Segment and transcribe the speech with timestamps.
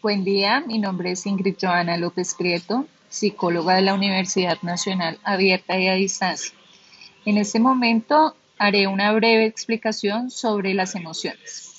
[0.00, 5.76] Buen día, mi nombre es Ingrid Joana López Prieto, psicóloga de la Universidad Nacional Abierta
[5.76, 6.56] y a Distancia.
[7.24, 11.77] En este momento haré una breve explicación sobre las emociones.